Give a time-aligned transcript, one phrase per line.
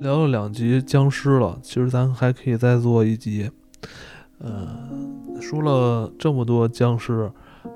[0.00, 3.50] 聊了两集僵尸了，其实咱还可以再做一集。
[4.38, 4.68] 呃，
[5.40, 7.30] 说了这么多僵尸，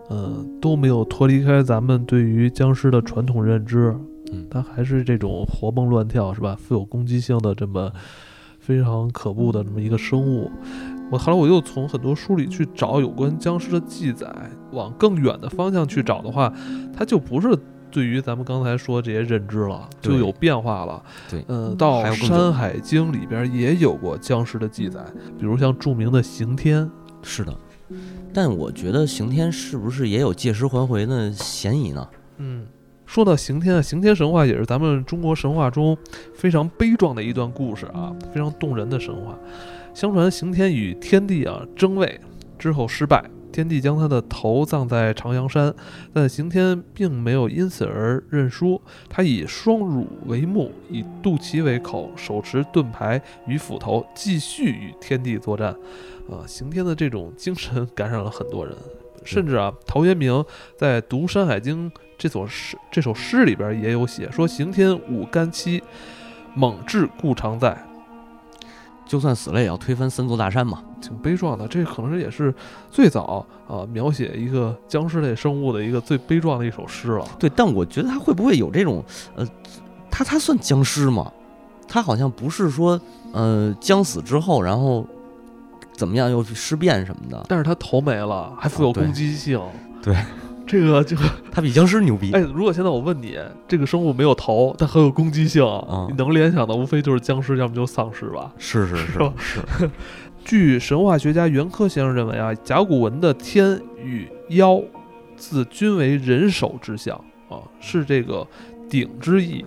[0.08, 3.96] 呃，都没有脱离开咱们对于僵尸的传统认知。
[4.32, 6.54] 嗯，它还是这种活蹦乱跳，是吧？
[6.60, 7.90] 富有攻击性的这么
[8.58, 10.50] 非常可怖的这么一个生物。
[11.10, 14.30] 我后来我又从很多书里去找有关僵尸的记载，
[14.72, 16.52] 往更远的方向去找的话，
[16.94, 17.58] 它就不是
[17.90, 21.02] 对于咱们刚才说这些认知了，就有变化了。
[21.30, 25.00] 对，嗯，到《山海经》里边也有过僵尸的记载，
[25.38, 26.90] 比如像著名的刑天。
[27.22, 27.54] 是的。
[28.32, 32.08] 但我觉得刑天是不是也有借尸还魂的嫌疑呢？
[32.38, 32.64] 嗯，
[33.04, 35.98] 说到刑天啊，刑天神话也是咱们中国神话中
[36.34, 39.36] 非常悲壮的一段故事啊，非常动人的神话。
[39.92, 42.20] 相传刑天与天帝啊争位
[42.56, 45.74] 之后失败，天帝将他的头葬在长阳山，
[46.12, 55.74] 但刑天并没有因此而认输，他以双乳为目，以肚脐为口，手持盾牌与斧头，继续与天帝作战。
[56.30, 58.74] 啊，刑天的这种精神感染了很多人，
[59.24, 60.44] 甚至啊，陶渊明
[60.76, 65.82] 在读《山海经》这首诗这首诗里边也有写，说刑天五干戚，
[66.54, 67.89] 猛志故常在。
[69.10, 70.80] 就算死了也要推翻三座大山嘛。
[71.00, 72.54] 挺悲壮的，这可能也是
[72.92, 77.26] 最早啊描写一个僵尸类生物的一个最悲壮的一首诗了。
[77.36, 79.44] 对，但我觉得他会不会有这种，呃，
[80.12, 81.28] 他他算僵尸吗？
[81.88, 83.00] 他好像不是说，
[83.32, 85.04] 呃，将死之后，然后
[85.92, 87.44] 怎么样又去尸变什么的。
[87.48, 89.60] 但是他头没了，还富有攻击性。
[90.00, 90.16] 对，
[90.70, 91.16] 这个就
[91.50, 92.30] 他比僵尸牛逼。
[92.30, 98.52] 哎，如果现在我问你，这个生物没有头，但很有攻击性，嗯你能联想的无非就是僵尸，要么就是丧尸吧？
[98.56, 99.60] 是是是
[100.44, 104.80] 据神话学家袁科先生认为啊，甲骨文的天与妖
[105.36, 107.16] 字均为人手之象
[107.48, 108.46] 啊，是这个
[108.88, 109.64] 鼎之意。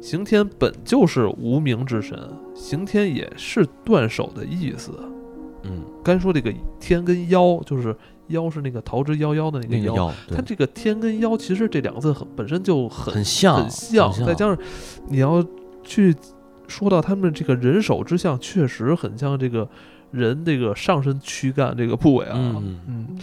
[0.00, 2.18] 刑天本就是无名之神，
[2.54, 4.90] 刑天也是断手的意思。
[5.64, 6.50] 嗯，刚说这个
[6.80, 7.94] 天跟妖，就是
[8.28, 14.58] 妖是那个逃之夭夭的那个妖，它这个天跟妖其实这两个字很本身就很很像，很像，再加上
[15.08, 15.44] 你要
[15.82, 16.14] 去
[16.66, 19.68] 说到他们这个人手之相，确实很像这个
[20.10, 22.34] 人这个上身躯干这个部位啊。
[22.36, 23.18] 嗯嗯。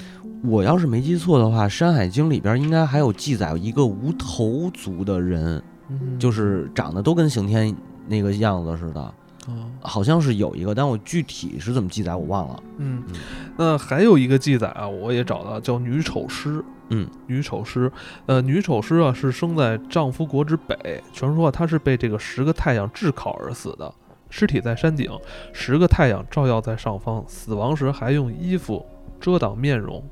[0.46, 6.20] 我要是没记错的话，《山海经》里边应该还有记载一个无头族的人，嗯。
[6.20, 7.74] 就是长得都跟刑天
[8.08, 9.14] 那个样子似的，
[9.48, 12.64] 啊好像是有一个，但我具体是怎么记载我忘了。
[12.78, 13.16] 嗯嗯，
[13.58, 16.64] 那还有一个记载啊，我也找到叫女丑尸。
[16.90, 17.92] 嗯，女丑尸，
[18.28, 23.92] 呃，女丑尸啊是生在丈夫国之北，传说啊她是被这个十个太阳炙烤而死的，
[24.30, 25.10] 尸体在山顶，
[25.54, 28.86] 十个太阳照耀在上方，死亡时还用衣服
[29.20, 30.04] 遮挡面容。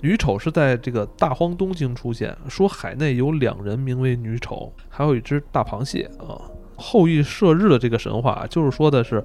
[0.00, 6.38] 女丑是在这个大荒东经出现，说海内有两人名为女丑，还有一只大螃蟹啊。
[6.82, 9.24] 后羿射日的这个神话就是说的是，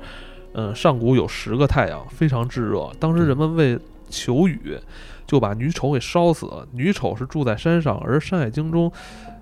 [0.54, 3.78] 嗯，上古有十个太阳，非常炙热，当时人们为
[4.10, 4.78] 求雨，
[5.26, 6.66] 就把女丑给烧死了。
[6.72, 8.92] 女丑是住在山上，而《山海经》中，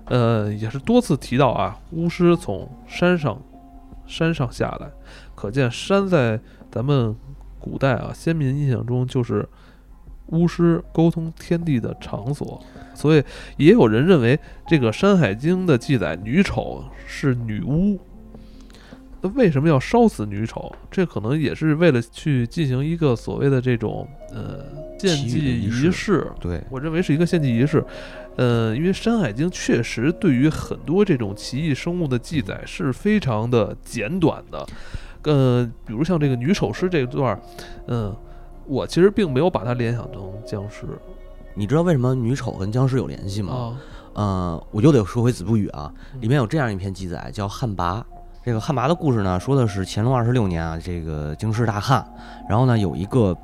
[0.06, 3.40] 呃，也是多次提到啊，巫师从山上
[4.06, 4.90] 山上下来，
[5.34, 6.40] 可见山在
[6.70, 7.14] 咱们
[7.60, 9.48] 古代啊先民印象中就是
[10.28, 12.62] 巫师沟通天地的场所，
[12.94, 13.22] 所以
[13.56, 17.98] 也有人认为这个《山海经》的记载女丑是女巫。
[19.22, 20.70] 那为什么要烧死女丑？
[20.90, 24.64] 这可能也是为了去进行一个所谓的这种呃
[24.98, 26.30] 献祭仪式。
[26.38, 27.82] 对，我认为是一个献祭仪式。
[28.36, 34.66] 呃，因为《山海经》确实对于很多这种奇异生物的记载是非常的简短的。
[35.22, 37.40] 呃，比如像这个女丑尸这一段儿，
[37.88, 38.14] 嗯、
[38.68, 40.86] 我其实并没有把它联想成僵尸
[41.54, 43.54] 你知道为什么女丑跟僵尸有联系吗？
[43.54, 43.76] 啊。
[44.14, 48.02] 呃，我又得说回《子不语》啊，里面有这样一篇记载，叫汉魃。
[48.42, 52.06] 这个汉魃的故事呢，说的是乾隆二十六年啊，这个京师大旱，
[52.48, 53.36] 然后呢，有一个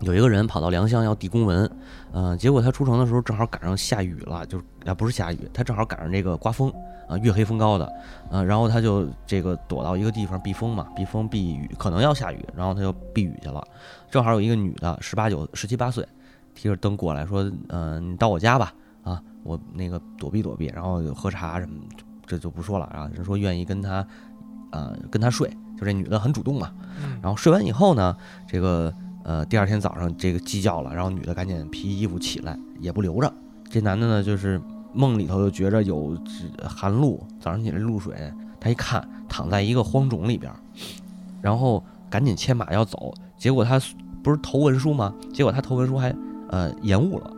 [0.00, 1.70] 有一个人跑到良乡要递公文，
[2.14, 6.72] 呃，结果他出城的时候正好赶上下雨了，就是啊不是下雨，他正好赶上这个刮风
[7.08, 7.92] 啊，月黑风高的，
[8.30, 13.60] 呃，然后他就这个躲到一个地方避风嘛，避风避雨，可能要下雨，然后他就避雨去了。
[14.12, 16.06] 正好有一个女的，十八九、十七八岁，
[16.54, 18.72] 提着灯过来说，嗯、你到我家吧，
[19.02, 21.74] 啊，我那个躲避躲避，然后喝茶什么，
[22.26, 23.10] 这就不说了啊。
[23.12, 24.06] 人说愿意跟他，
[24.70, 26.72] 呃，跟他睡，就这女的很主动嘛。
[27.02, 28.94] 嗯然后睡完以后呢，这个
[29.24, 33.32] 呃第二天早上这个鸡叫了，然后女的赶紧披衣服起来，也不留着。
[33.68, 34.60] 这男的呢，就是
[34.92, 38.14] 梦里头就觉着有这寒露，早上起来露水，
[38.60, 40.56] 他一看躺在一个荒冢里边儿，
[41.42, 43.80] 然后赶紧牵马要走，结果他
[44.22, 45.12] 不是投文书吗？
[45.32, 46.14] 结果他投文书还
[46.50, 47.30] 呃延误了，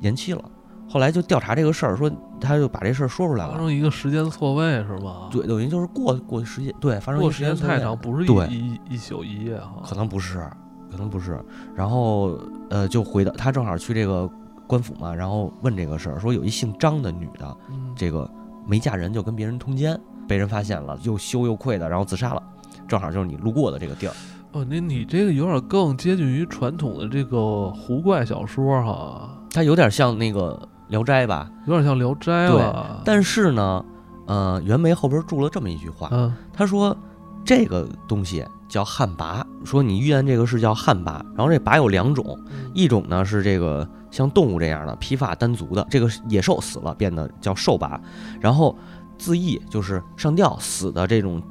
[0.00, 0.42] 延期了。
[0.88, 2.10] 后来就调查这个事儿，说
[2.40, 3.52] 他就把这事儿说出来了。
[3.52, 5.28] 发生一个时间错位是吗？
[5.30, 9.82] 对，等于就是过过时间，对，发生时间太长，不是一一一宿一夜哈。
[9.84, 10.50] 可能不是，
[10.90, 11.38] 可能不是。
[11.74, 12.38] 然后
[12.70, 14.28] 呃，就回到他正好去这个
[14.66, 18.30] 官府嘛，然后问这个事儿，说有一姓张的女的，嗯，这个
[18.66, 22.42] 没嫁人就跟别人通奸，被人发现了，又羞又愧的，然后自杀了。
[22.86, 24.14] 正好就是你路过的这个地儿，
[24.52, 30.58] 哦，那你这个有点更接近于传统的这个狐怪小说哈，它有点像那个
[30.90, 31.50] 《聊斋》吧？
[31.66, 33.02] 有点像《聊斋》对了。
[33.04, 33.84] 但是呢，
[34.26, 36.96] 呃，袁枚后边注了这么一句话，嗯他说
[37.44, 42.38] 这个东西叫旱魃，说你遇见这个是叫旱魃，然后这魃有两种，
[42.74, 47.98] 一种呢是这个像动物这样的披发单足的，这个野兽死了变得叫兽魃，
[48.40, 48.76] 然后
[49.16, 51.42] 自缢就是上吊死的这种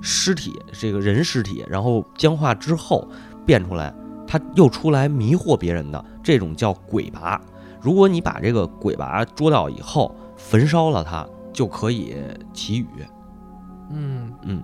[0.00, 3.08] 尸体，这个人尸体，然后僵化之后
[3.46, 3.92] 变出来，
[4.26, 7.40] 它又出来迷惑别人的这种叫鬼魃。
[7.80, 12.14] 如果你把这个鬼魃捉到以后，焚烧了它，就可以
[12.52, 12.86] 祈雨。
[13.90, 14.62] 嗯，嗯，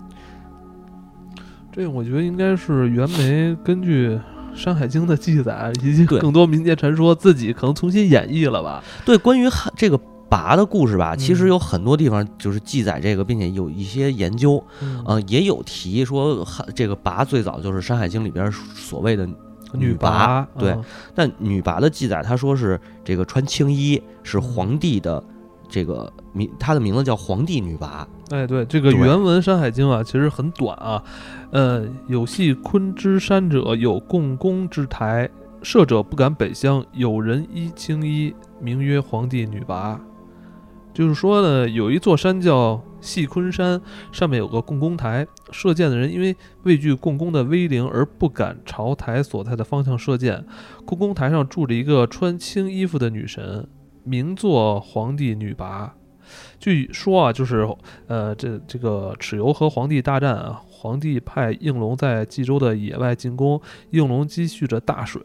[1.75, 4.11] 这个我觉得应该是袁枚根据
[4.55, 8.81] 《山海经》的记载以及更多民间传说，自己可能重新演绎了吧。
[9.05, 9.99] 对，关于汉这个
[10.29, 11.49] 拔的故事吧，其实嗯。
[11.49, 15.03] 有很多地方就是记载这个，并且有一些研究，嗯。
[15.05, 19.29] 呃，也有提说汉这个拔最早就是《山海经》里边所谓的
[19.73, 20.85] 女拔，对嗯。
[21.13, 24.43] 但女拔的记载，他说是这个穿青衣，是嗯。
[24.43, 25.21] 皇帝的
[25.69, 28.07] 这个名，他的名字叫皇帝女娃。
[28.31, 31.03] 哎，对，这个原文《山海经》啊，其实很短啊。
[31.51, 35.29] 呃，有系昆之山者，有共工之台，
[35.63, 36.85] 射者不敢北乡。
[36.93, 40.01] 有人衣青衣，名曰皇帝女娃。
[40.93, 43.81] 就是说呢，有一座山叫细昆山，
[44.13, 50.47] 上面有个共工台，射箭的人因为畏惧共工的威灵而不敢朝台所在的方向射箭。
[50.87, 53.67] 共工台上住着一个穿青衣服的女神，
[54.05, 55.91] 名作皇帝女魃。
[56.59, 57.69] 据说啊，就是
[58.07, 63.61] 呃，这这个蚩尤和皇帝大战啊，皇帝派应龙在冀州的野外进攻，
[63.91, 65.21] 应龙积蓄着大水，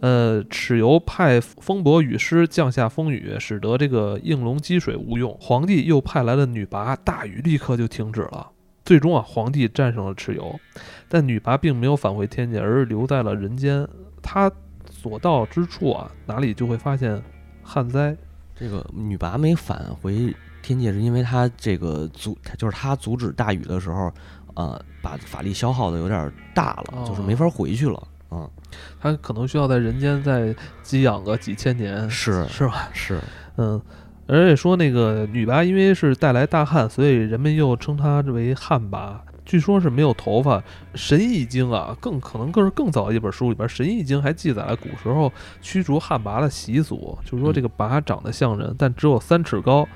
[0.00, 5.36] 呃，蚩尤派风伯雨师降下风雨，使得这个应龙积水无用。
[5.38, 8.50] 皇帝又派来了女魃，大雨立刻就停止了。
[8.86, 10.58] 最终啊，皇帝战胜了蚩尤，
[11.06, 13.86] 但女魃并没有返回天界，而是留在了人间。
[14.22, 14.50] 她
[14.90, 17.22] 所到之处啊，哪里就会发现
[17.68, 18.16] 旱灾。
[18.56, 24.10] 这个女魃没返回天界，是因为她这个阻，她就是她阻止大雨的时候，
[24.54, 28.08] 呃，把法力消耗的有点大了，就是没法回去了。
[28.30, 28.50] 嗯，
[28.98, 32.88] 她可能需要在人间再寄养个几千年，是是吧？
[32.92, 33.20] 是，
[33.58, 33.80] 嗯，
[34.26, 39.18] 而且说那个女魃因为是带来大旱，所以人们又称她为旱魃。
[39.48, 40.58] 据说是没有头发，
[40.94, 49.88] 《神异经》啊，更可能更是更早的一本书里边，《神异经》还记载了古时候驱逐旱魃的习俗，就是说这个魃长得像人，但只有三尺高，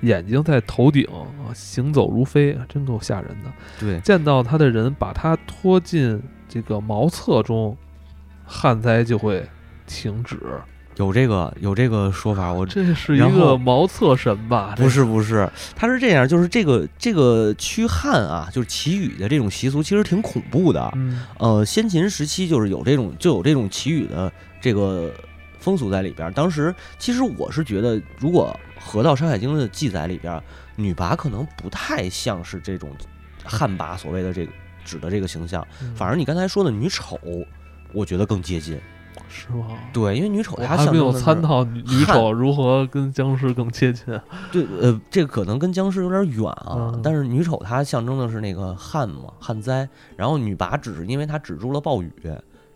[0.00, 3.52] 眼睛在头顶，啊，行走如飞，真够吓人的。
[3.78, 7.76] 对，见到他的人把他拖进这个茅厕中，
[8.44, 9.48] 旱灾就会
[9.86, 10.40] 停止。
[10.96, 14.74] 有这个有这个说法，我这是一个茅厕神吧？
[14.76, 20.90] 不是不是，他是这样，就是这个这个驱旱啊，就是祈雨的这种习俗，其实挺恐怖的。
[20.96, 25.12] 嗯呃，先秦时期就是有这种就有这种祈雨的这个
[25.58, 26.30] 风俗在里边儿。
[26.32, 30.42] 当时其实我是觉得，如果合到《山海经》的记载里边儿，
[30.76, 32.90] 女魃可能不太像是这种
[33.44, 37.18] 旱魃所谓的这个指的这个形象，嗯反而你刚才说的女丑，
[37.92, 38.80] 我觉得更接近。
[39.28, 39.66] 是吗？
[39.92, 44.04] 对，因为女丑她还没有参透女丑如何跟僵尸更接近。
[44.50, 52.12] 对，呃，这个可能跟僵尸有点远啊，嗯但是女丑她象征的是那个旱嘛，旱灾，然后女魃只是因为她止住了暴雨，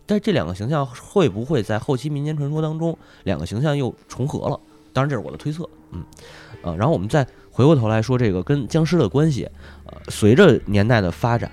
[0.05, 4.59] 但这两个形象会不会在后期民间传说当中，两个形象又重合了？
[4.93, 6.03] 当然这是我的推测，嗯，
[6.63, 9.47] 呃，然后我们再回过头来说这个跟僵尸的关系，
[9.85, 11.49] 呃，随着年代的发展，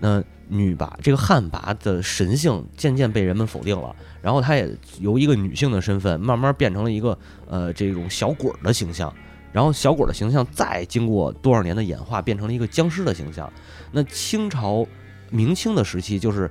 [0.00, 7.16] 那女魃这个旱魃的神性渐渐被人们否定了，然后她也由一个女性的身份慢慢变成了一个
[7.46, 9.14] 呃这种小鬼的形象。
[9.52, 13.52] 然后小鬼的形象再经过多少年的演化，变成了一个僵尸的形象。
[13.90, 14.86] 那清朝、
[15.28, 16.48] 明清的时期，就是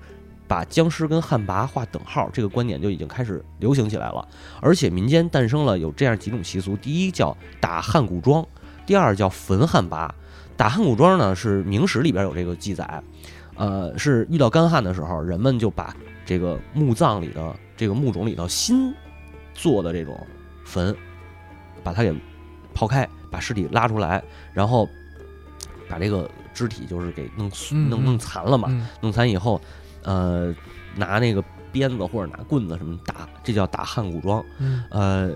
[0.50, 4.28] 把僵尸跟旱魃划等号，这个观点就已经开始流行起来了。
[4.62, 8.46] 而且民间诞生了有这样几种习俗：第一叫打汉古桩，
[8.86, 10.10] 第二叫焚旱魃。
[10.58, 13.02] 打汉古桩呢，是明史里边有这个记载，
[13.60, 15.94] 呃，是遇到干旱的时候，人们就把
[16.26, 18.94] 这个墓葬里的这个墓冢里头新
[19.54, 20.18] 做的这种
[20.64, 20.96] 坟，
[21.84, 22.14] 把它给
[22.74, 24.24] 刨开，把尸体拉出来，
[24.54, 24.88] 然后
[25.90, 27.52] 把这个肢体就是给弄
[27.90, 28.70] 弄弄嗯残了嘛。
[28.72, 29.60] 嗯弄残以后，
[30.04, 30.56] 呃，
[30.96, 34.42] 拿那个鞭子或者拿棍子什么打，这叫打汉古装。
[34.60, 35.32] 嗯呃，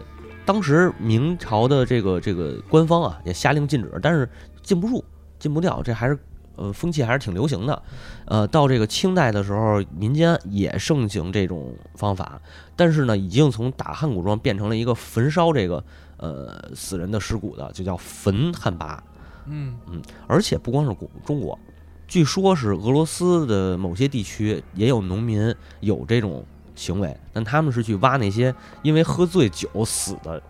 [0.45, 4.29] 当时明朝的这个这个官方啊也下令禁止，但是
[4.61, 5.03] 禁不住，
[5.39, 6.17] 禁不掉，这还是
[6.55, 7.81] 呃风气还是挺流行的。
[8.25, 12.39] 呃，到这个清代的时候，民间也盛行这种方法，
[12.75, 15.83] 但是呢，已经从打汉古状变成了一个焚烧这个
[16.17, 18.97] 呃死人的尸骨的，就叫焚汉魃。
[19.45, 21.59] 嗯嗯而且不光是国中国，
[22.07, 26.45] 据说是俄罗斯的某些地区也有农民有这种
[26.75, 30.41] 行为，但他们是去挖那些因为喝醉酒死的哦，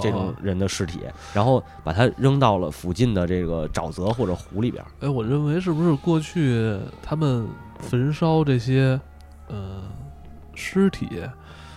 [0.00, 1.00] 这种人的尸体，
[1.34, 4.86] 然后把它扔到了附近的这个沼泽或者湖里边儿。
[5.00, 7.46] 哎，我认为是不是过去他们
[7.78, 8.98] 焚烧这些
[9.48, 9.82] 呃
[10.54, 11.08] 尸体，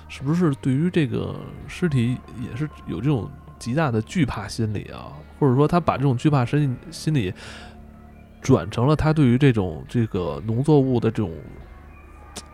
[0.08, 1.36] 是不是对于这个
[1.68, 2.18] 尸体
[2.50, 5.12] 也是有这种极大的惧怕心理啊？
[5.40, 7.34] 或者说他把这种惧怕心心理
[8.42, 11.32] 转成了他对于这种这个农作物的这种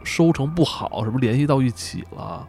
[0.04, 2.48] 收成不好，是不是联系到一起了？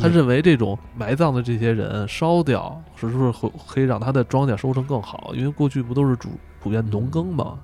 [0.00, 5.32] 他认为这种埋葬的这些人烧掉，是不是会可以让他的庄稼收成更好？
[5.34, 6.28] 因为过去不都是主
[6.60, 7.58] 普遍农耕吗？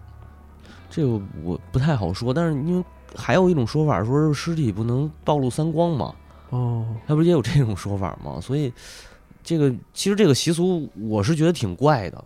[0.89, 6.15] 这个我不太好说，但是因为还有一种说法说是尸体不能暴露三光嘛，
[6.51, 8.41] 哦，他不是也有这种说法吗？
[8.41, 8.73] 所以
[9.43, 12.25] 这个其实这个习俗我是觉得挺怪的，